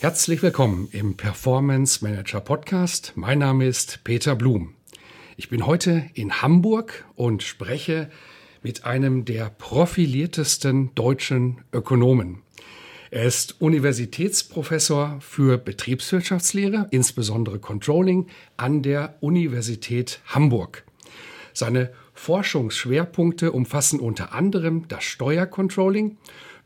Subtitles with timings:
[0.00, 3.12] Herzlich willkommen im Performance Manager Podcast.
[3.16, 4.72] Mein Name ist Peter Blum.
[5.36, 8.08] Ich bin heute in Hamburg und spreche
[8.62, 12.40] mit einem der profiliertesten deutschen Ökonomen.
[13.10, 20.84] Er ist Universitätsprofessor für Betriebswirtschaftslehre, insbesondere Controlling, an der Universität Hamburg.
[21.52, 26.16] Seine Forschungsschwerpunkte umfassen unter anderem das Steuercontrolling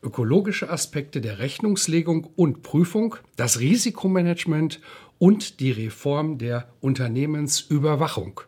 [0.05, 4.79] ökologische Aspekte der Rechnungslegung und Prüfung, das Risikomanagement
[5.17, 8.41] und die Reform der Unternehmensüberwachung.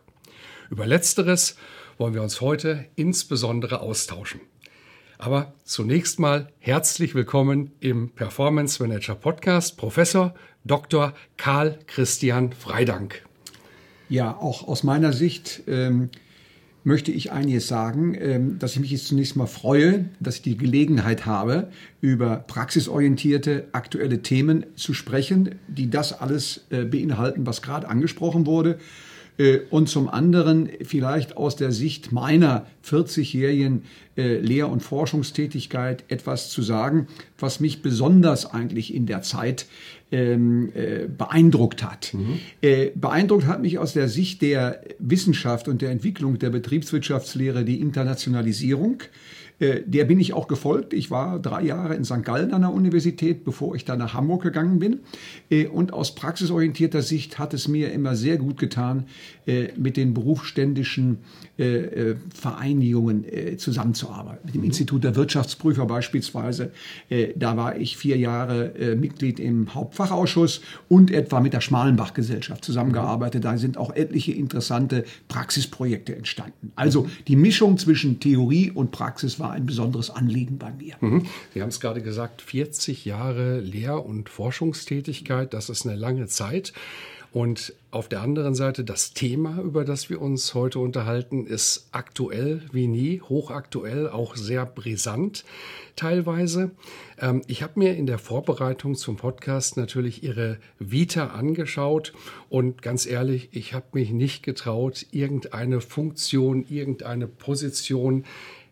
[0.70, 1.56] Über letzteres
[1.98, 4.40] wollen wir uns heute insbesondere austauschen.
[5.18, 10.34] Aber zunächst mal herzlich willkommen im Performance Manager Podcast Professor
[10.64, 11.12] Dr.
[11.36, 13.24] Karl Christian Freidank.
[14.08, 16.10] Ja, auch aus meiner Sicht ähm,
[16.88, 20.56] möchte ich einiges sagen, ähm, dass ich mich jetzt zunächst mal freue, dass ich die
[20.56, 21.68] Gelegenheit habe,
[22.00, 28.78] über praxisorientierte aktuelle Themen zu sprechen, die das alles äh, beinhalten, was gerade angesprochen wurde.
[29.36, 33.84] Äh, und zum anderen vielleicht aus der Sicht meiner 40-jährigen
[34.16, 37.06] äh, Lehr- und Forschungstätigkeit etwas zu sagen,
[37.38, 39.66] was mich besonders eigentlich in der Zeit
[40.10, 42.14] ähm, äh, beeindruckt hat.
[42.14, 42.38] Mhm.
[42.62, 47.80] Äh, beeindruckt hat mich aus der Sicht der Wissenschaft und der Entwicklung der Betriebswirtschaftslehre die
[47.80, 49.02] Internationalisierung.
[49.60, 50.92] Äh, der bin ich auch gefolgt.
[50.92, 52.22] Ich war drei Jahre in St.
[52.22, 55.00] Gallen an der Universität, bevor ich dann nach Hamburg gegangen bin.
[55.50, 59.06] Äh, und aus praxisorientierter Sicht hat es mir immer sehr gut getan,
[59.48, 61.18] äh, mit den berufsständischen
[62.32, 63.24] Vereinigungen
[63.58, 64.42] zusammenzuarbeiten.
[64.44, 64.66] Mit dem mhm.
[64.68, 66.70] Institut der Wirtschaftsprüfer beispielsweise.
[67.34, 73.44] Da war ich vier Jahre Mitglied im Hauptfachausschuss und etwa mit der Schmalenbach-Gesellschaft zusammengearbeitet.
[73.44, 76.70] Da sind auch etliche interessante Praxisprojekte entstanden.
[76.76, 77.10] Also mhm.
[77.26, 80.96] die Mischung zwischen Theorie und Praxis war war ein besonderes Anliegen bei mir.
[81.00, 81.26] Mhm.
[81.54, 86.74] Sie haben es gerade gesagt, 40 Jahre Lehr- und Forschungstätigkeit, das ist eine lange Zeit.
[87.38, 92.62] Und auf der anderen Seite, das Thema, über das wir uns heute unterhalten, ist aktuell
[92.72, 95.44] wie nie, hochaktuell, auch sehr brisant
[95.94, 96.72] teilweise.
[97.16, 102.12] Ähm, ich habe mir in der Vorbereitung zum Podcast natürlich Ihre Vita angeschaut
[102.48, 108.24] und ganz ehrlich, ich habe mich nicht getraut, irgendeine Funktion, irgendeine Position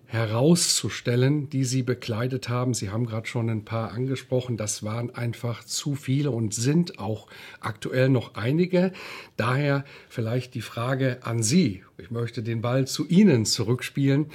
[0.06, 2.74] herauszustellen, die Sie bekleidet haben.
[2.74, 4.56] Sie haben gerade schon ein paar angesprochen.
[4.56, 7.26] Das waren einfach zu viele und sind auch
[7.60, 8.92] aktuell noch einige.
[9.36, 11.82] Daher vielleicht die Frage an Sie.
[11.98, 14.26] Ich möchte den Ball zu Ihnen zurückspielen.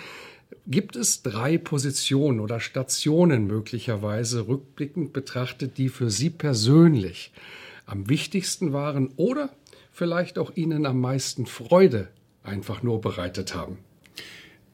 [0.68, 7.32] Gibt es drei Positionen oder Stationen möglicherweise rückblickend betrachtet, die für Sie persönlich
[7.86, 9.50] am wichtigsten waren oder
[9.92, 12.10] vielleicht auch Ihnen am meisten Freude
[12.44, 13.78] einfach nur bereitet haben?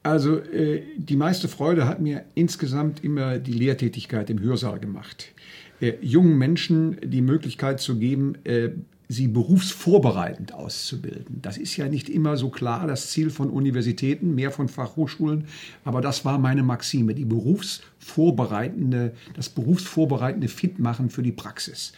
[0.02, 5.32] Also äh, die meiste Freude hat mir insgesamt immer die Lehrtätigkeit im Hörsaal gemacht.
[5.80, 8.70] Äh, jungen Menschen die Möglichkeit zu geben, äh,
[9.08, 11.40] sie berufsvorbereitend auszubilden.
[11.40, 15.44] Das ist ja nicht immer so klar das Ziel von Universitäten, mehr von Fachhochschulen,
[15.84, 21.92] aber das war meine Maxime, die berufsvorbereitende, das berufsvorbereitende Fitmachen für die Praxis.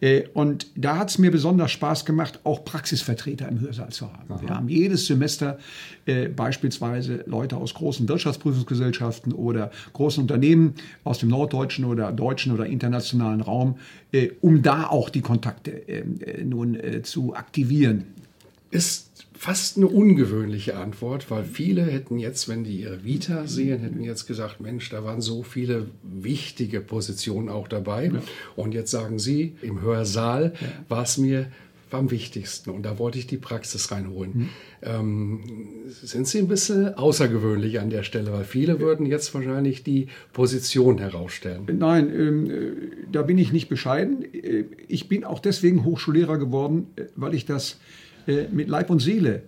[0.00, 4.30] Äh, und da hat es mir besonders Spaß gemacht, auch Praxisvertreter im Hörsaal zu haben.
[4.30, 4.42] Aha.
[4.42, 5.58] Wir haben jedes Semester
[6.04, 12.66] äh, beispielsweise Leute aus großen Wirtschaftsprüfungsgesellschaften oder großen Unternehmen aus dem norddeutschen oder deutschen oder
[12.66, 13.76] internationalen Raum,
[14.12, 18.04] äh, um da auch die Kontakte ähm, äh, nun äh, zu aktivieren.
[18.70, 24.02] Ist fast eine ungewöhnliche Antwort, weil viele hätten jetzt, wenn die ihre Vita sehen, hätten
[24.02, 28.10] jetzt gesagt, Mensch, da waren so viele wichtige Positionen auch dabei.
[28.12, 28.22] Ja.
[28.54, 30.68] Und jetzt sagen sie, im Hörsaal ja.
[30.88, 31.46] war es mir
[31.94, 34.32] am wichtigsten und da wollte ich die Praxis reinholen.
[34.34, 34.48] Mhm.
[34.82, 35.40] Ähm,
[35.88, 40.98] sind Sie ein bisschen außergewöhnlich an der Stelle, weil viele würden jetzt wahrscheinlich die Position
[40.98, 41.66] herausstellen.
[41.78, 42.72] Nein, ähm, äh,
[43.10, 44.24] da bin ich nicht bescheiden.
[44.32, 47.78] Äh, ich bin auch deswegen Hochschullehrer geworden, äh, weil ich das
[48.26, 49.42] äh, mit Leib und Seele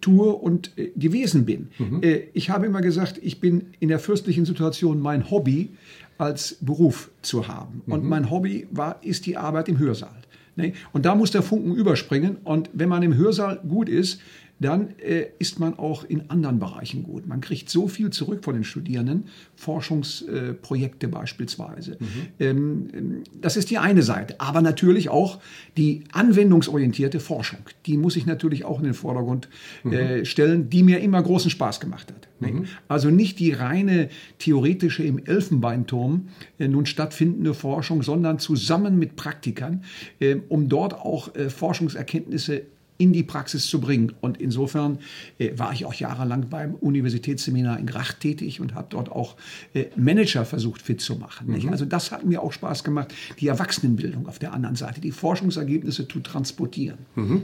[0.00, 1.68] tue und äh, gewesen bin.
[1.78, 2.02] Mhm.
[2.02, 5.70] Äh, ich habe immer gesagt, ich bin in der fürstlichen Situation, mein Hobby
[6.18, 7.82] als Beruf zu haben.
[7.86, 7.92] Mhm.
[7.92, 10.20] Und mein Hobby war, ist die Arbeit im Hörsaal.
[10.56, 10.72] Ne?
[10.92, 12.38] Und da muss der Funken überspringen.
[12.44, 14.20] Und wenn man im Hörsaal gut ist,
[14.60, 17.26] dann äh, ist man auch in anderen Bereichen gut.
[17.26, 19.24] Man kriegt so viel zurück von den Studierenden,
[19.56, 21.96] Forschungsprojekte äh, beispielsweise.
[21.98, 22.06] Mhm.
[22.38, 24.38] Ähm, das ist die eine Seite.
[24.38, 25.40] Aber natürlich auch
[25.78, 27.60] die anwendungsorientierte Forschung.
[27.86, 29.48] Die muss ich natürlich auch in den Vordergrund
[29.84, 30.24] äh, mhm.
[30.26, 32.28] stellen, die mir immer großen Spaß gemacht hat.
[32.40, 32.66] Mhm.
[32.86, 36.28] Also nicht die reine theoretische im Elfenbeinturm
[36.58, 39.84] äh, nun stattfindende Forschung, sondern zusammen mit Praktikern,
[40.18, 42.62] äh, um dort auch äh, Forschungserkenntnisse
[43.00, 44.12] in die Praxis zu bringen.
[44.20, 44.98] Und insofern
[45.38, 49.36] äh, war ich auch jahrelang beim Universitätsseminar in Grach tätig und habe dort auch
[49.72, 51.48] äh, Manager versucht fit zu machen.
[51.48, 51.70] Mhm.
[51.70, 56.06] Also das hat mir auch Spaß gemacht, die Erwachsenenbildung auf der anderen Seite, die Forschungsergebnisse
[56.06, 56.98] zu transportieren.
[57.14, 57.42] Mhm.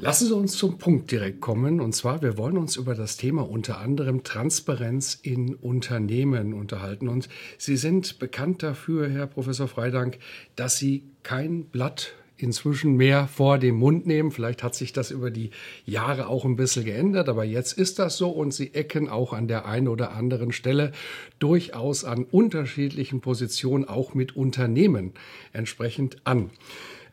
[0.00, 1.80] Lassen Sie uns zum Punkt direkt kommen.
[1.80, 7.08] Und zwar, wir wollen uns über das Thema unter anderem Transparenz in Unternehmen unterhalten.
[7.08, 10.18] Und Sie sind bekannt dafür, Herr Professor Freidank,
[10.54, 14.30] dass Sie kein Blatt inzwischen mehr vor dem Mund nehmen.
[14.30, 15.50] Vielleicht hat sich das über die
[15.84, 19.48] Jahre auch ein bisschen geändert, aber jetzt ist das so und sie ecken auch an
[19.48, 20.92] der einen oder anderen Stelle
[21.38, 25.12] durchaus an unterschiedlichen Positionen auch mit Unternehmen
[25.52, 26.50] entsprechend an.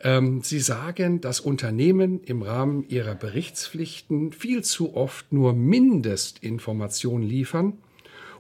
[0.02, 7.74] Ähm, sie sagen, dass Unternehmen im Rahmen ihrer Berichtspflichten viel zu oft nur Mindestinformationen liefern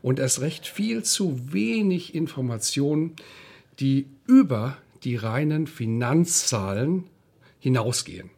[0.01, 3.15] und erst recht viel zu wenig Informationen,
[3.79, 7.05] die über die reinen Finanzzahlen
[7.59, 8.31] hinausgehen.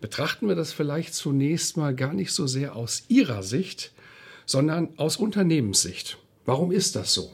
[0.00, 3.92] Betrachten wir das vielleicht zunächst mal gar nicht so sehr aus Ihrer Sicht,
[4.44, 6.18] sondern aus Unternehmenssicht.
[6.44, 7.32] Warum ist das so?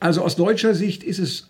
[0.00, 1.48] Also aus deutscher Sicht ist es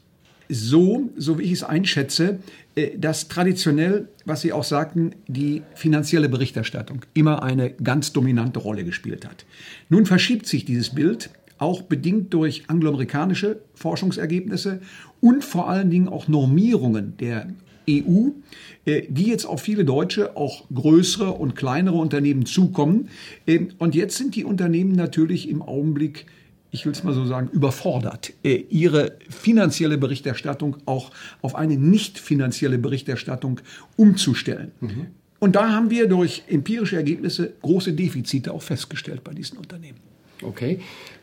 [0.49, 2.41] so, so wie ich es einschätze,
[2.75, 8.85] äh, dass traditionell, was Sie auch sagten, die finanzielle Berichterstattung immer eine ganz dominante Rolle
[8.85, 9.45] gespielt hat.
[9.91, 14.81] Nun verschiebt sich dieses Bild auch bedingt durch angloamerikanische Forschungsergebnisse
[15.21, 17.49] und vor allen Dingen auch Normierungen der
[17.89, 18.31] EU,
[18.85, 23.09] äh, die jetzt auf viele deutsche, auch größere und kleinere Unternehmen zukommen.
[23.47, 26.27] Ähm, und jetzt sind die Unternehmen natürlich im Augenblick
[26.71, 32.19] ich will es mal so sagen, überfordert, äh, ihre finanzielle Berichterstattung auch auf eine nicht
[32.19, 33.61] finanzielle Berichterstattung
[33.97, 34.73] umzustellen.
[34.81, 35.07] Mhm.
[35.39, 39.99] Und da haben wir durch empirische Ergebnisse große Defizite auch festgestellt bei diesen Unternehmen.
[40.43, 40.81] Okay.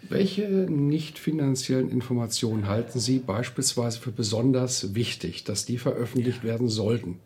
[0.09, 7.19] Welche nicht finanziellen Informationen halten Sie beispielsweise für besonders wichtig, dass die veröffentlicht werden sollten?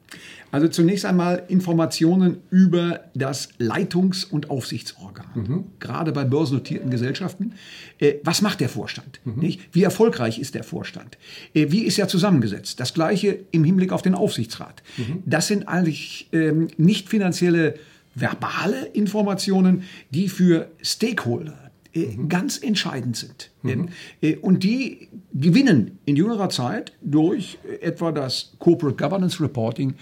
[0.52, 5.64] Also zunächst einmal Informationen über das Leitungs- und Aufsichtsorgan, mhm.
[5.80, 7.54] gerade bei börsennotierten Gesellschaften.
[8.00, 9.20] Äh, was macht der Vorstand?
[9.26, 9.42] Mhm.
[9.42, 9.62] Nicht?
[9.72, 11.18] Wie erfolgreich ist der Vorstand?
[11.54, 12.80] Äh, wie ist er zusammengesetzt?
[12.80, 14.82] Das gleiche im Hinblick auf den Aufsichtsrat.
[14.98, 15.24] Mhm.
[15.26, 17.76] Das sind eigentlich ähm, nicht finanzielle
[18.16, 21.69] verbale Informationen, die für Stakeholder,
[22.08, 22.30] mhm.
[22.30, 23.52] ganz entscheidend sind.
[23.64, 23.90] Mhm.
[24.22, 29.96] Äh, und die gewinnen in jüngerer Zeit durch etwa das Corporate Governance Reporting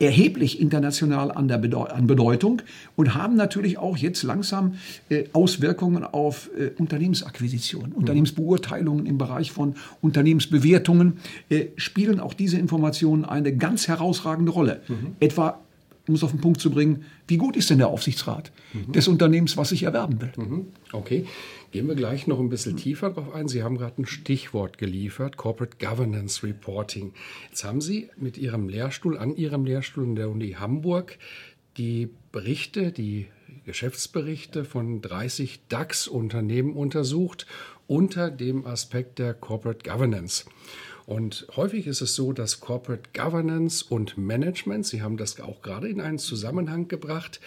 [0.00, 2.62] erheblich international an, der Bedeu an Bedeutung
[2.96, 4.74] und haben natürlich auch jetzt langsam
[5.10, 7.96] äh, Auswirkungen auf äh, Unternehmensakquisitionen, mhm.
[7.96, 11.18] Unternehmensbeurteilungen im Bereich von Unternehmensbewertungen,
[11.50, 14.80] äh, spielen auch diese Informationen eine ganz herausragende Rolle.
[14.88, 15.16] Mhm.
[15.20, 15.60] Etwa
[16.10, 18.92] um es auf den Punkt zu bringen, wie gut ist denn der Aufsichtsrat mhm.
[18.92, 20.32] des Unternehmens, was ich erwerben will?
[20.36, 20.66] Mhm.
[20.90, 21.24] Okay,
[21.70, 23.46] gehen wir gleich noch ein bisschen tiefer drauf ein.
[23.46, 27.12] Sie haben gerade ein Stichwort geliefert, Corporate Governance Reporting.
[27.48, 31.16] Jetzt haben Sie mit Ihrem Lehrstuhl, an Ihrem Lehrstuhl in der Uni Hamburg,
[31.76, 33.26] die Berichte, die
[33.64, 37.46] Geschäftsberichte von 30 DAX-Unternehmen untersucht
[37.86, 40.44] unter dem Aspekt der Corporate Governance.
[41.10, 45.88] Und häufig ist es so, dass Corporate Governance und Management, Sie haben das auch gerade
[45.88, 47.40] in einen Zusammenhang gebracht,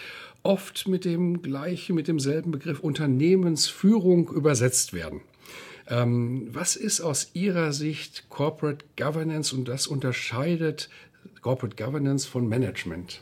[0.43, 5.21] oft mit dem gleichen, mit demselben Begriff Unternehmensführung übersetzt werden.
[5.87, 10.89] Ähm, was ist aus Ihrer Sicht Corporate Governance und das unterscheidet
[11.39, 13.21] Corporate Governance von Management?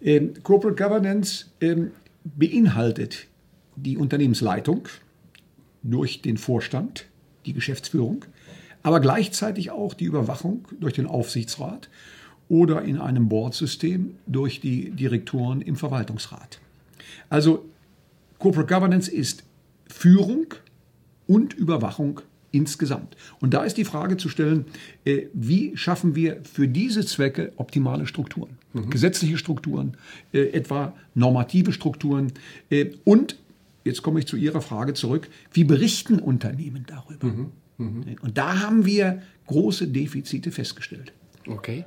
[0.00, 1.90] Ähm, Corporate Governance ähm,
[2.24, 3.26] beinhaltet
[3.76, 4.88] die Unternehmensleitung
[5.82, 7.04] durch den Vorstand,
[7.44, 8.24] die Geschäftsführung,
[8.82, 11.88] aber gleichzeitig auch die Überwachung durch den Aufsichtsrat
[12.48, 16.60] oder in einem Boardsystem durch die Direktoren im Verwaltungsrat.
[17.28, 17.64] Also
[18.38, 19.44] Corporate Governance ist
[19.88, 20.54] Führung
[21.26, 22.20] und Überwachung
[22.50, 23.16] insgesamt.
[23.40, 24.64] Und da ist die Frage zu stellen,
[25.04, 28.56] äh, wie schaffen wir für diese Zwecke optimale Strukturen?
[28.72, 28.90] Mhm.
[28.90, 29.96] Gesetzliche Strukturen,
[30.32, 32.32] äh, etwa normative Strukturen
[32.70, 33.38] äh, und,
[33.84, 37.26] jetzt komme ich zu Ihrer Frage zurück, wie berichten Unternehmen darüber?
[37.26, 37.52] Mhm.
[37.78, 38.16] Mhm.
[38.20, 41.12] Und da haben wir große Defizite festgestellt.
[41.46, 41.84] Okay.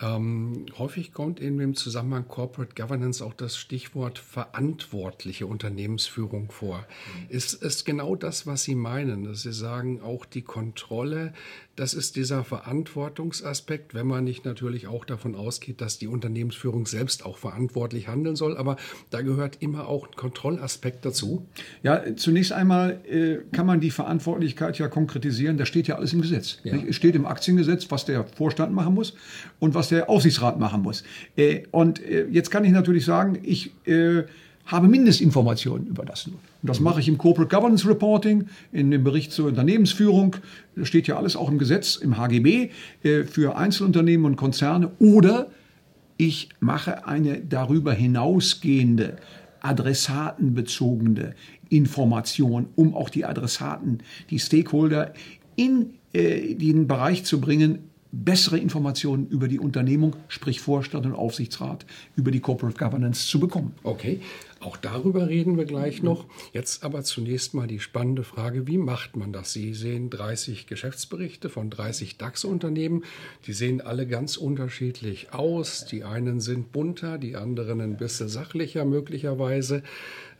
[0.00, 6.84] Ähm, häufig kommt in dem Zusammenhang Corporate Governance auch das Stichwort verantwortliche Unternehmensführung vor.
[7.28, 11.32] Ist es genau das, was Sie meinen, dass Sie sagen, auch die Kontrolle,
[11.76, 17.24] das ist dieser Verantwortungsaspekt, wenn man nicht natürlich auch davon ausgeht, dass die Unternehmensführung selbst
[17.24, 18.76] auch verantwortlich handeln soll, aber
[19.10, 21.46] da gehört immer auch ein Kontrollaspekt dazu.
[21.82, 26.22] Ja, zunächst einmal äh, kann man die Verantwortlichkeit ja konkretisieren, da steht ja alles im
[26.22, 26.58] Gesetz.
[26.64, 26.76] Ja.
[26.76, 29.14] Es steht im Aktiengesetz, was der Vorstand machen muss
[29.58, 31.04] und was der Aufsichtsrat machen muss.
[31.36, 34.24] Äh, und äh, jetzt kann ich natürlich sagen, ich äh,
[34.66, 36.36] habe Mindestinformationen über das nur.
[36.36, 40.36] Und das mache ich im Corporate Governance Reporting, in dem Bericht zur Unternehmensführung.
[40.74, 42.70] Das steht ja alles auch im Gesetz, im HGB,
[43.02, 44.90] für Einzelunternehmen und Konzerne.
[44.98, 45.48] Oder
[46.16, 49.16] ich mache eine darüber hinausgehende,
[49.60, 51.34] adressatenbezogene
[51.68, 53.98] Information, um auch die Adressaten,
[54.30, 55.12] die Stakeholder
[55.56, 61.84] in den Bereich zu bringen, bessere Informationen über die Unternehmung, sprich Vorstand und Aufsichtsrat,
[62.16, 63.74] über die Corporate Governance zu bekommen.
[63.82, 64.20] Okay,
[64.60, 66.26] auch darüber reden wir gleich noch.
[66.52, 69.52] Jetzt aber zunächst mal die spannende Frage, wie macht man das?
[69.52, 73.04] Sie sehen 30 Geschäftsberichte von 30 DAX-Unternehmen.
[73.46, 75.84] Die sehen alle ganz unterschiedlich aus.
[75.84, 79.82] Die einen sind bunter, die anderen ein bisschen sachlicher möglicherweise.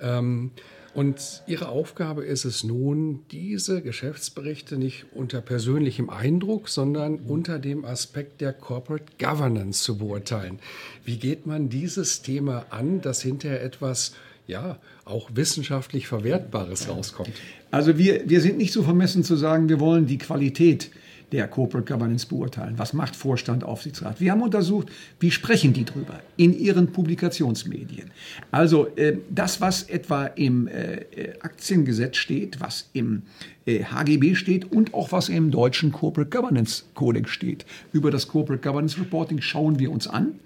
[0.00, 0.52] Ähm,
[0.94, 7.84] und Ihre Aufgabe ist es nun, diese Geschäftsberichte nicht unter persönlichem Eindruck, sondern unter dem
[7.84, 10.60] Aspekt der Corporate Governance zu beurteilen.
[11.04, 14.14] Wie geht man dieses Thema an, dass hinterher etwas
[14.46, 17.32] ja, auch wissenschaftlich Verwertbares rauskommt?
[17.72, 20.90] Also wir, wir sind nicht so vermessen zu sagen, wir wollen die Qualität
[21.34, 22.74] der Corporate Governance beurteilen.
[22.76, 24.20] Was macht Vorstand, Aufsichtsrat?
[24.20, 24.86] Wir haben untersucht,
[25.18, 28.12] wie sprechen die drüber in ihren Publikationsmedien.
[28.52, 31.00] Also äh, das, was etwa im äh,
[31.40, 33.22] Aktiengesetz steht, was im
[33.66, 37.66] äh, HGB steht und auch was im deutschen Corporate Governance Codex steht.
[37.92, 40.36] Über das Corporate Governance Reporting schauen wir uns an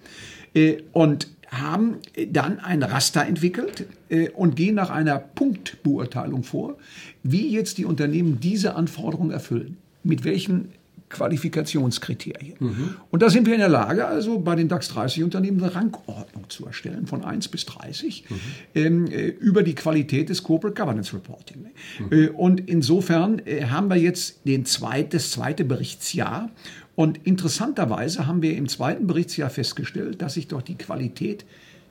[0.55, 1.99] äh, und haben
[2.31, 6.79] dann ein Raster entwickelt äh, und gehen nach einer Punktbeurteilung vor,
[7.23, 9.77] wie jetzt die Unternehmen diese Anforderungen erfüllen
[10.09, 10.71] mit welchen
[11.09, 12.57] Qualifikationskriterien.
[12.59, 12.95] Mhm.
[13.11, 16.49] Und da sind wir in der Lage, also bei den DAX 30 Unternehmen eine Rangordnung
[16.49, 18.37] zu erstellen von 1 bis 30 mhm.
[18.75, 21.67] ähm, äh, über die Qualität des Corporate Governance Reporting.
[21.99, 22.13] Mhm.
[22.13, 26.51] Äh, und insofern äh, haben wir jetzt den zweit, das zweite Berichtsjahr.
[26.95, 31.45] Und interessanterweise haben wir im zweiten Berichtsjahr festgestellt, dass sich doch die Qualität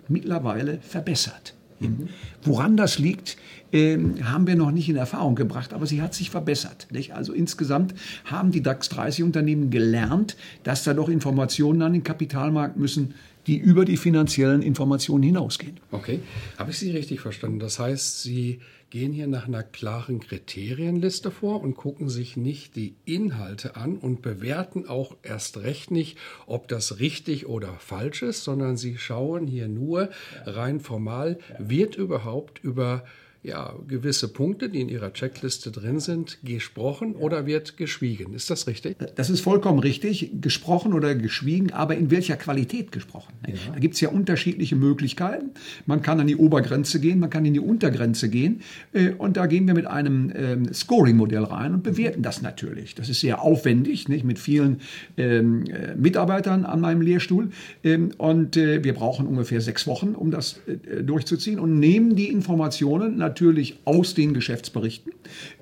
[0.10, 1.54] mittlerweile verbessert.
[1.80, 2.10] Mhm.
[2.44, 3.38] Woran das liegt,
[3.74, 6.88] haben wir noch nicht in Erfahrung gebracht, aber sie hat sich verbessert.
[6.92, 7.14] Nicht?
[7.14, 7.94] Also insgesamt
[8.26, 13.14] haben die DAX 30 Unternehmen gelernt, dass da doch Informationen an den Kapitalmarkt müssen,
[13.48, 15.80] die über die finanziellen Informationen hinausgehen.
[15.92, 16.20] Okay,
[16.58, 17.60] habe ich Sie richtig verstanden?
[17.60, 18.60] Das heißt, Sie
[18.90, 24.22] gehen hier nach einer klaren Kriterienliste vor und gucken sich nicht die Inhalte an und
[24.22, 29.68] bewerten auch erst recht nicht, ob das richtig oder falsch ist, sondern Sie schauen hier
[29.68, 30.10] nur
[30.46, 33.04] rein formal, wird überhaupt über
[33.44, 38.34] ja, gewisse Punkte, die in Ihrer Checkliste drin sind, gesprochen oder wird geschwiegen.
[38.34, 38.98] Ist das richtig?
[39.16, 40.32] Das ist vollkommen richtig.
[40.42, 43.34] Gesprochen oder geschwiegen, aber in welcher Qualität gesprochen?
[43.48, 43.54] Ja.
[43.74, 45.52] Da gibt es ja unterschiedliche Möglichkeiten.
[45.86, 48.62] Man kann an die Obergrenze gehen, man kann in die Untergrenze gehen.
[48.92, 52.96] Äh, und da gehen wir mit einem ähm, Scoring-Modell rein und bewerten das natürlich.
[52.96, 54.26] Das ist sehr aufwendig, nicht?
[54.26, 54.82] mit vielen
[55.16, 57.50] ähm, äh, Mitarbeitern an meinem Lehrstuhl.
[57.84, 60.60] Ähm, und äh, wir brauchen ungefähr sechs Wochen, um das
[61.04, 65.12] durchzuziehen und nehmen die Informationen natürlich aus den Geschäftsberichten.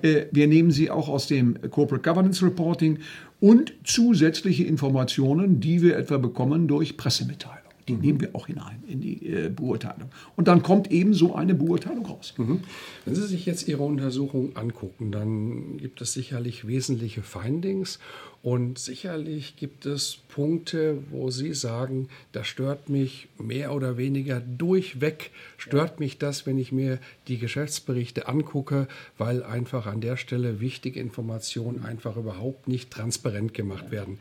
[0.02, 2.98] Äh, wir nehmen sie auch aus dem Corporate Governance Reporting
[3.40, 7.66] und zusätzliche Informationen, die wir etwa bekommen durch Pressemitteilungen.
[7.88, 8.00] Die mhm.
[8.00, 10.10] nehmen wir auch hinein in die äh, Beurteilung.
[10.34, 12.34] Und dann kommt eben so eine Beurteilung raus.
[12.36, 12.60] Mhm.
[13.04, 17.98] Wenn Sie sich jetzt Ihre Untersuchung angucken, dann gibt es sicherlich wesentliche Findings
[18.46, 25.32] und sicherlich gibt es Punkte, wo Sie sagen, das stört mich mehr oder weniger durchweg,
[25.56, 28.86] stört mich das, wenn ich mir die Geschäftsberichte angucke,
[29.18, 34.20] weil einfach an der Stelle wichtige Informationen einfach überhaupt nicht transparent gemacht werden.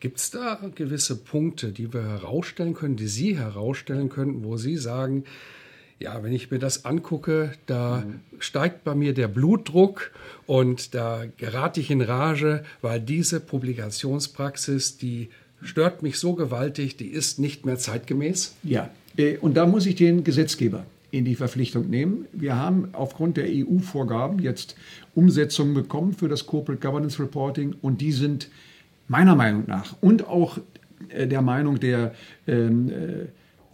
[0.00, 4.78] Gibt es da gewisse Punkte, die wir herausstellen können, die Sie herausstellen könnten, wo Sie
[4.78, 5.24] sagen,
[5.98, 8.20] ja, wenn ich mir das angucke, da mhm.
[8.38, 10.10] steigt bei mir der Blutdruck
[10.46, 15.30] und da gerate ich in Rage, weil diese Publikationspraxis, die
[15.62, 18.54] stört mich so gewaltig, die ist nicht mehr zeitgemäß.
[18.62, 22.26] Ja, äh, und da muss ich den Gesetzgeber in die Verpflichtung nehmen.
[22.32, 24.76] Wir haben aufgrund der EU-Vorgaben jetzt
[25.14, 28.50] Umsetzungen bekommen für das Corporate Governance Reporting und die sind
[29.08, 30.58] meiner Meinung nach und auch
[31.08, 32.14] äh, der Meinung der
[32.46, 33.26] ähm, äh,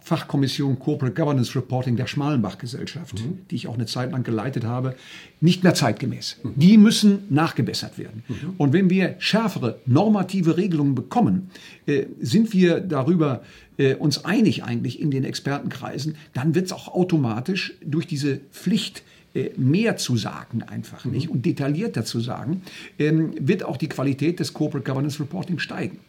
[0.03, 3.39] Fachkommission Corporate Governance Reporting der Schmalenbach-Gesellschaft, mhm.
[3.49, 4.95] die ich auch eine Zeit lang geleitet habe,
[5.39, 6.37] nicht mehr zeitgemäß.
[6.43, 6.51] Mhm.
[6.55, 8.23] Die müssen nachgebessert werden.
[8.27, 8.53] Mhm.
[8.57, 11.49] Und wenn wir schärfere normative Regelungen bekommen,
[11.85, 13.43] äh, sind wir darüber
[13.77, 19.03] äh, uns einig eigentlich in den Expertenkreisen, dann wird es auch automatisch durch diese Pflicht
[19.33, 22.61] äh, mehr zu sagen einfach nicht und detaillierter zu sagen,
[22.99, 25.99] ähm, wird auch die Qualität des Corporate Governance Reporting steigen.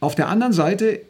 [0.00, 1.00] Auf der anderen Seite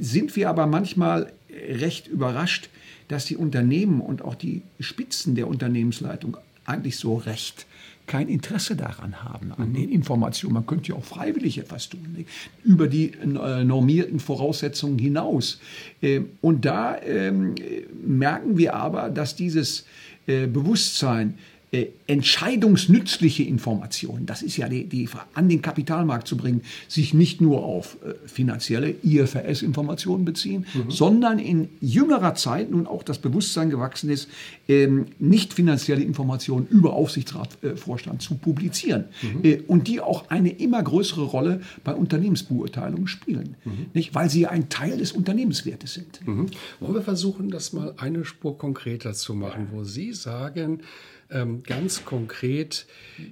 [0.00, 1.32] sind wir aber manchmal
[1.68, 2.68] recht überrascht,
[3.08, 7.66] dass die Unternehmen und auch die Spitzen der Unternehmensleitung eigentlich so recht
[8.06, 9.74] kein Interesse daran haben, an mhm.
[9.74, 10.54] den Informationen.
[10.54, 12.28] Man könnte ja auch freiwillig etwas tun, nicht?
[12.62, 15.60] über die äh, normierten Voraussetzungen hinaus.
[16.02, 19.86] Äh, und da äh, merken wir aber, dass dieses
[20.26, 21.38] äh, Bewusstsein,
[21.74, 27.40] äh, entscheidungsnützliche Informationen, das ist ja die, die, an den Kapitalmarkt zu bringen, sich nicht
[27.40, 30.90] nur auf äh, finanzielle IFRS-Informationen beziehen, mhm.
[30.90, 34.28] sondern in jüngerer Zeit nun auch das Bewusstsein gewachsen ist,
[34.68, 39.64] ähm, nicht finanzielle Informationen über Aufsichtsratvorstand äh, zu publizieren mhm.
[39.66, 43.86] und die auch eine immer größere Rolle bei Unternehmensbeurteilungen spielen, mhm.
[43.94, 46.24] nicht, weil sie ein Teil des Unternehmenswertes sind.
[46.24, 46.46] Mhm.
[46.78, 50.80] Wollen wir versuchen, das mal eine Spur konkreter zu machen, wo Sie sagen,
[51.34, 52.86] ähm, ganz konkret,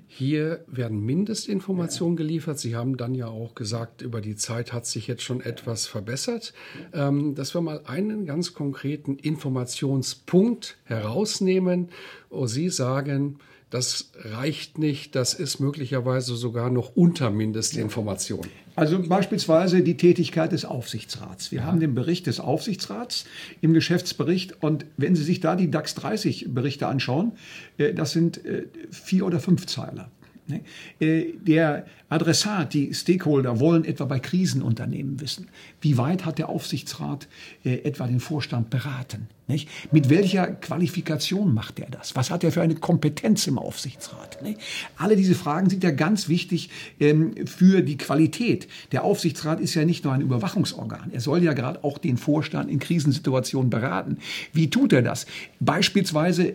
[0.09, 2.59] hier werden Mindestinformationen geliefert.
[2.59, 6.53] Sie haben dann ja auch gesagt, über die Zeit hat sich jetzt schon etwas verbessert.
[6.93, 11.91] Ähm, dass wir mal einen ganz konkreten Informationspunkt herausnehmen,
[12.29, 13.39] wo Sie sagen,
[13.73, 18.47] das reicht nicht, das ist möglicherweise sogar noch unter Mindestinformation.
[18.77, 21.51] Also beispielsweise die Tätigkeit des Aufsichtsrats.
[21.53, 21.65] Wir ja.
[21.65, 23.25] haben den Bericht des Aufsichtsrats
[23.63, 27.33] im Geschäftsbericht und wenn Sie sich da die DAX 30 Berichte anschauen,
[27.79, 30.11] äh, das sind äh, vier oder fünf Zeiler.
[30.47, 30.61] Ne?
[31.01, 35.49] Äh, der Adressat, die Stakeholder wollen etwa bei Krisenunternehmen wissen,
[35.81, 37.27] wie weit hat der Aufsichtsrat
[37.65, 39.29] etwa den Vorstand beraten?
[39.91, 42.17] Mit welcher Qualifikation macht er das?
[42.17, 44.43] Was hat er für eine Kompetenz im Aufsichtsrat?
[44.43, 44.61] Nicht?
[44.97, 46.71] Alle diese Fragen sind ja ganz wichtig
[47.01, 48.69] ähm, für die Qualität.
[48.93, 51.11] Der Aufsichtsrat ist ja nicht nur ein Überwachungsorgan.
[51.13, 54.19] Er soll ja gerade auch den Vorstand in Krisensituationen beraten.
[54.53, 55.27] Wie tut er das?
[55.61, 56.55] Beispielsweise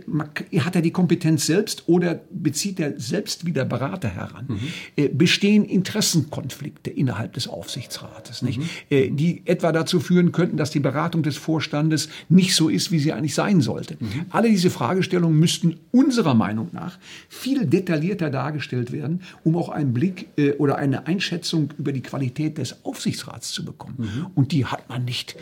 [0.59, 4.45] hat er die Kompetenz selbst oder bezieht er selbst wieder Berater heran?
[4.47, 4.59] Mhm.
[4.95, 8.59] Äh, bestehen Interessenkonflikte innerhalb des Aufsichtsrates, nicht?
[8.59, 8.65] Mhm.
[8.89, 12.99] Äh, die etwa dazu führen könnten, dass die Beratung des Vorstandes nicht so ist, wie
[12.99, 13.97] sie eigentlich sein sollte.
[13.99, 14.25] Mhm.
[14.29, 16.97] Alle diese Fragestellungen müssten unserer Meinung nach
[17.29, 22.57] viel detaillierter dargestellt werden, um auch einen Blick äh, oder eine Einschätzung über die Qualität
[22.57, 23.95] des Aufsichtsrats zu bekommen.
[23.97, 24.27] Mhm.
[24.35, 25.35] Und die hat man nicht,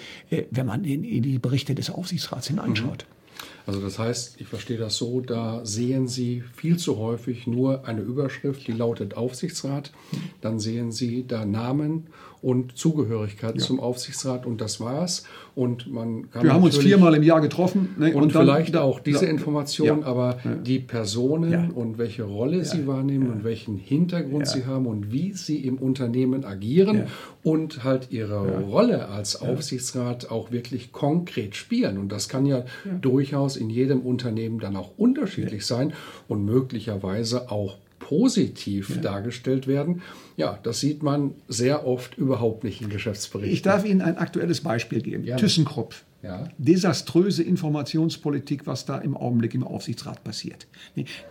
[0.51, 3.05] wenn man in, in, die Berichte des Aufsichtsrats hineinschaut.
[3.65, 8.01] Also das heißt, ich verstehe das so, da sehen Sie viel zu häufig nur eine
[8.01, 9.91] Überschrift, die lautet Aufsichtsrat.
[10.41, 12.07] Dann sehen Sie da Namen
[12.41, 13.61] und Zugehörigkeit ja.
[13.61, 15.23] zum Aufsichtsrat und das war's.
[15.55, 17.95] Und man kann Wir haben uns viermal im Jahr getroffen.
[17.97, 20.05] Ne, und, und dann, vielleicht auch diese Information, ja.
[20.05, 20.55] aber ja.
[20.55, 25.65] die Personen und welche Rolle sie wahrnehmen und welchen Hintergrund sie haben und wie sie
[25.65, 27.03] im Unternehmen agieren
[27.43, 31.97] und halt ihre Rolle als Aufsichtsrat auch wirklich konkret spielen.
[31.97, 32.65] Und das kann ja,
[33.01, 35.93] durchaus in jedem Unternehmen dann auch unterschiedlich sein
[36.27, 40.01] und möglicherweise auch positiv dargestellt werden.
[40.37, 43.53] Ja, das sieht man sehr oft überhaupt nicht in Geschäftsberichten.
[43.53, 45.23] Ich darf Ihnen ein aktuelles Beispiel geben.
[45.23, 45.37] Ja.
[45.37, 45.95] ThyssenKrupp
[46.25, 46.49] ja.
[46.57, 50.67] desaströse Informationspolitik, was da im Augenblick im Aufsichtsrat passiert.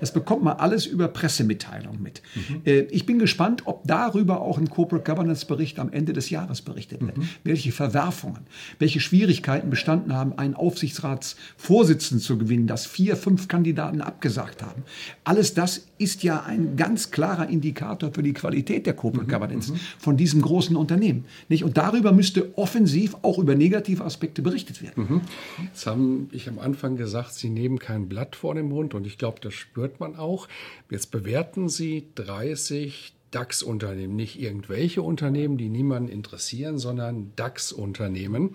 [0.00, 2.22] Das bekommt man alles über Pressemitteilungen mit.
[2.34, 2.62] Mhm.
[2.64, 6.62] Äh, ich bin gespannt, ob darüber auch ein Corporate Governance Bericht am Ende des Jahres
[6.62, 7.18] berichtet wird.
[7.18, 7.28] Mhm.
[7.42, 8.40] Welche Verwerfungen,
[8.78, 14.82] welche Schwierigkeiten bestanden haben, einen Aufsichtsratsvorsitzenden zu gewinnen, dass vier, fünf Kandidaten abgesagt haben.
[15.24, 19.32] Alles das ist ja ein ganz klarer Indikator für die Qualität der Corporate mhm.
[19.32, 19.76] Governance mhm.
[19.98, 21.24] von diesem großen Unternehmen.
[21.48, 25.06] Und darüber müsste offensiv auch über negative Aspekte berichtet werden.
[25.08, 25.20] Mhm.
[25.64, 29.18] Jetzt habe ich am Anfang gesagt, Sie nehmen kein Blatt vor den Mund und ich
[29.18, 30.48] glaube, das spürt man auch.
[30.90, 38.54] Jetzt bewerten Sie 30 DAX-Unternehmen, nicht irgendwelche Unternehmen, die niemanden interessieren, sondern DAX-Unternehmen.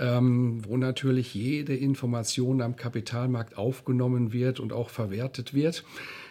[0.00, 5.82] Ähm, wo natürlich jede Information am Kapitalmarkt aufgenommen wird und auch verwertet wird.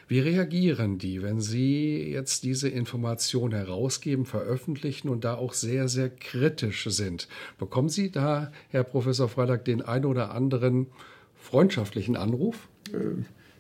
[0.10, 6.10] Wie reagieren die, wenn Sie jetzt diese Information herausgeben, veröffentlichen und da auch sehr, sehr
[6.10, 7.28] kritisch sind?
[7.58, 10.88] Bekommen Sie da, Herr Professor Freitag, den einen oder anderen
[11.36, 12.70] freundschaftlichen Anruf?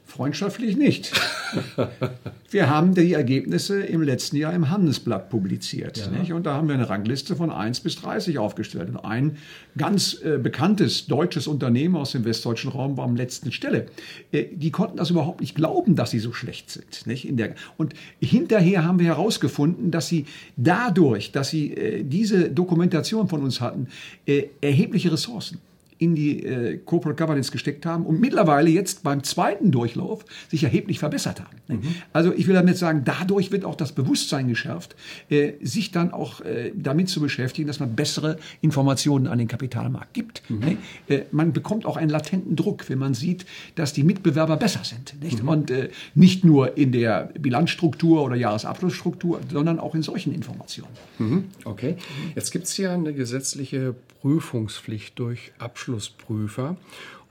[0.08, 1.12] Freundschaftlich nicht.
[2.50, 6.10] wir haben die Ergebnisse im letzten Jahr im Handelsblatt publiziert.
[6.28, 6.34] Ja.
[6.34, 8.90] Und da haben wir eine Rangliste von 1 bis 30 aufgestellt.
[8.90, 9.38] Und ein
[9.78, 13.88] ganz äh, bekanntes deutsches Unternehmen aus dem westdeutschen Raum war am letzten Stelle.
[14.32, 17.06] Äh, die konnten das überhaupt nicht glauben, dass sie so schlecht sind.
[17.06, 17.28] Nicht?
[17.28, 23.28] In der, und hinterher haben wir herausgefunden, dass sie dadurch, dass sie äh, diese Dokumentation
[23.28, 23.88] von uns hatten,
[24.26, 25.60] äh, erhebliche Ressourcen
[26.00, 31.00] in die äh, Corporate Governance gesteckt haben und mittlerweile jetzt beim zweiten Durchlauf sich erheblich
[31.00, 31.58] verbessert haben.
[31.68, 31.96] Mhm.
[32.14, 34.96] Also ich will damit sagen, dadurch wird auch das Bewusstsein geschärft,
[35.30, 40.14] äh, sich dann auch äh, damit zu beschäftigen, dass man bessere Informationen an den Kapitalmarkt
[40.14, 40.44] gibt.
[40.50, 40.60] Mhm.
[40.60, 40.78] Ne?
[41.08, 45.22] Äh, man bekommt auch einen latenten Druck, wenn man sieht, dass die Mitbewerber besser sind.
[45.22, 45.44] Nicht?
[45.44, 45.50] Mhm.
[45.50, 50.92] Und äh, nicht nur in der Bilanzstruktur oder Jahresabschlussstruktur, sondern auch in solchen Informationen.
[51.18, 51.46] Mhm.
[51.66, 51.98] Okay.
[52.36, 56.78] Jetzt gibt es ja eine gesetzliche Prüfungspflicht durch Abschlussprüfer.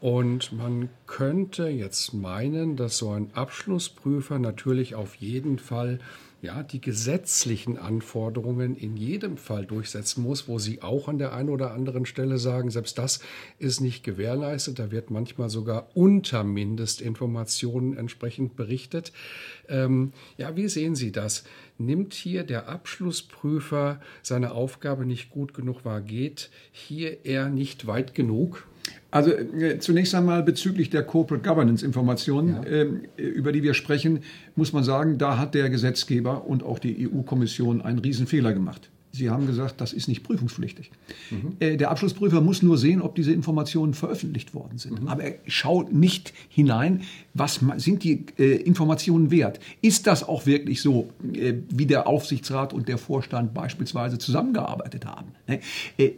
[0.01, 5.99] Und man könnte jetzt meinen, dass so ein Abschlussprüfer natürlich auf jeden Fall
[6.43, 11.49] ja, die gesetzlichen Anforderungen in jedem Fall durchsetzen muss, wo sie auch an der einen
[11.49, 13.21] oder anderen Stelle sagen, selbst das
[13.59, 14.79] ist nicht gewährleistet.
[14.79, 19.13] Da wird manchmal sogar unter Mindestinformationen entsprechend berichtet.
[19.69, 21.45] Ähm, ja, wie sehen Sie das?
[21.79, 26.03] Nimmt hier der Abschlussprüfer seine Aufgabe nicht gut genug wahr?
[26.03, 28.67] Geht hier eher nicht weit genug?
[29.11, 32.71] Also äh, zunächst einmal bezüglich der Corporate Governance Informationen, ja.
[32.71, 34.21] ähm, über die wir sprechen,
[34.57, 38.91] muss man sagen, da hat der Gesetzgeber und auch die EU-Kommission einen Riesenfehler gemacht.
[39.17, 40.91] Sie haben gesagt, das ist nicht prüfungspflichtig.
[41.31, 41.57] Mhm.
[41.59, 45.03] Äh, der Abschlussprüfer muss nur sehen, ob diese Informationen veröffentlicht worden sind.
[45.03, 45.09] Mhm.
[45.09, 47.03] Aber er schaut nicht hinein,
[47.35, 49.59] was sind die äh, Informationen wert.
[49.81, 55.29] Ist das auch wirklich so, äh, wie der Aufsichtsrat und der Vorstand beispielsweise zusammengearbeitet haben?
[55.47, 55.61] Ne?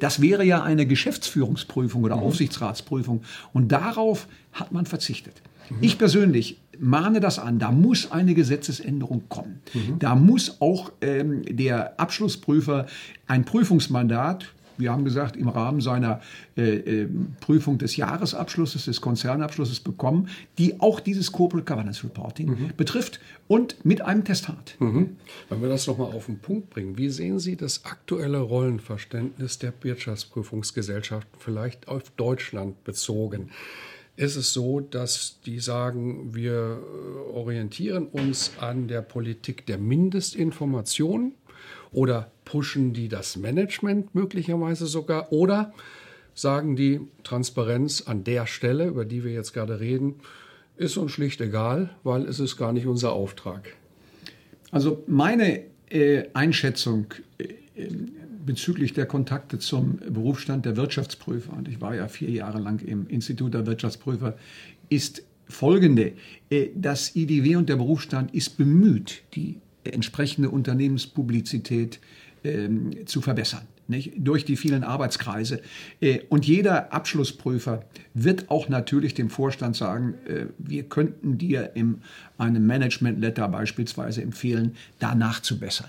[0.01, 2.23] Das wäre ja eine Geschäftsführungsprüfung oder mhm.
[2.23, 3.23] Aufsichtsratsprüfung.
[3.53, 5.41] Und darauf hat man verzichtet.
[5.71, 5.77] Mhm.
[5.83, 9.61] Ich persönlich mahne das an, da muss eine Gesetzesänderung kommen.
[9.75, 9.99] Mhm.
[9.99, 12.87] Da muss auch ähm, der Abschlussprüfer
[13.27, 14.47] ein Prüfungsmandat
[14.79, 16.21] wir haben gesagt, im Rahmen seiner
[16.57, 17.09] äh, äh,
[17.41, 22.71] Prüfung des Jahresabschlusses, des Konzernabschlusses bekommen, die auch dieses Corporate Governance Reporting mhm.
[22.77, 24.77] betrifft und mit einem Testat.
[24.79, 25.17] Mhm.
[25.49, 29.73] Wenn wir das nochmal auf den Punkt bringen, wie sehen Sie das aktuelle Rollenverständnis der
[29.83, 33.51] Wirtschaftsprüfungsgesellschaften vielleicht auf Deutschland bezogen?
[34.19, 41.35] Ist es so, dass die sagen, wir äh, orientieren uns an der Politik der Mindestinformation
[41.93, 45.73] oder pushen die das Management möglicherweise sogar oder
[46.35, 50.17] sagen die Transparenz an der Stelle, über die wir jetzt gerade reden,
[50.77, 53.77] ist uns schlicht egal, weil es ist gar nicht unser Auftrag.
[54.73, 57.07] Also meine äh, Einschätzung
[57.39, 57.87] äh,
[58.49, 63.07] bezüglich der Kontakte zum Berufsstand der Wirtschaftsprüfer, und ich war ja vier Jahre lang im
[63.07, 64.39] Institut der Wirtschaftsprüfer,
[64.89, 66.15] ist folgende.
[66.49, 72.01] Äh, das IDW und der Berufsstand ist bemüht, die entsprechende Unternehmenspublizität
[72.43, 74.13] ähm, zu verbessern nicht?
[74.19, 75.61] durch die vielen Arbeitskreise.
[76.01, 82.03] Äh, und jeder Abschlussprüfer wird auch natürlich dem Vorstand sagen, äh, wir könnten dir in
[82.37, 85.89] einem Management-Letter beispielsweise empfehlen, da nachzubessern.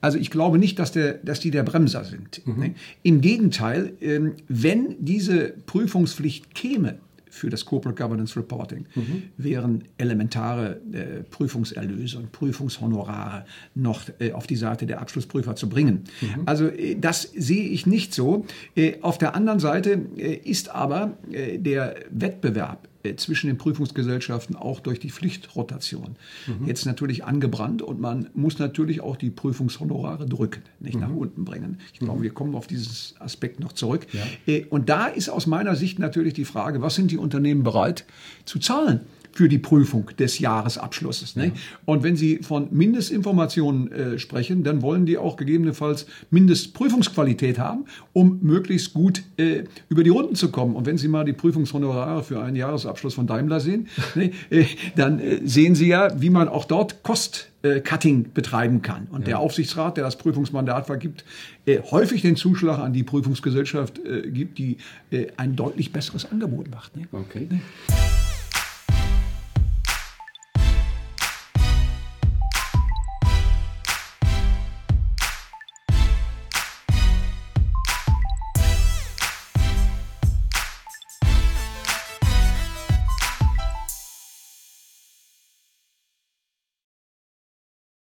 [0.00, 2.46] Also ich glaube nicht, dass, der, dass die der Bremser sind.
[2.46, 2.74] Mhm.
[3.02, 6.98] Im Gegenteil, ähm, wenn diese Prüfungspflicht käme,
[7.34, 9.24] für das Corporate Governance Reporting mhm.
[9.36, 13.44] wären elementare äh, Prüfungserlöse und Prüfungshonorare
[13.74, 16.04] noch äh, auf die Seite der Abschlussprüfer zu bringen.
[16.20, 16.42] Mhm.
[16.46, 18.46] Also äh, das sehe ich nicht so.
[18.76, 24.80] Äh, auf der anderen Seite äh, ist aber äh, der Wettbewerb zwischen den Prüfungsgesellschaften auch
[24.80, 26.66] durch die Pflichtrotation mhm.
[26.66, 31.00] jetzt natürlich angebrannt und man muss natürlich auch die Prüfungshonorare drücken, nicht mhm.
[31.00, 31.80] nach unten bringen.
[31.92, 32.22] Ich glaube, mhm.
[32.24, 34.06] wir kommen auf dieses Aspekt noch zurück.
[34.12, 34.22] Ja.
[34.46, 38.04] Äh, und da ist aus meiner Sicht natürlich die Frage, was sind die Unternehmen bereit
[38.46, 39.00] zu zahlen?
[39.34, 41.36] Für die Prüfung des Jahresabschlusses.
[41.36, 41.46] Ne?
[41.46, 41.52] Ja.
[41.84, 48.38] Und wenn Sie von Mindestinformationen äh, sprechen, dann wollen die auch gegebenenfalls Mindestprüfungsqualität haben, um
[48.42, 50.76] möglichst gut äh, über die Runden zu kommen.
[50.76, 54.64] Und wenn Sie mal die Prüfungshonorare für einen Jahresabschluss von Daimler sehen, ne, äh,
[54.96, 57.50] dann äh, sehen Sie ja, wie man auch dort Kost
[57.82, 59.06] Cutting betreiben kann.
[59.10, 59.26] Und ja.
[59.28, 61.24] der Aufsichtsrat, der das Prüfungsmandat vergibt,
[61.64, 64.76] äh, häufig den Zuschlag an die Prüfungsgesellschaft äh, gibt, die
[65.10, 66.94] äh, ein deutlich besseres Angebot macht.
[66.94, 67.08] Ne?
[67.10, 67.48] Okay.
[67.50, 67.60] Ne?